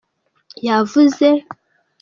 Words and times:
yavuze. 0.67 1.27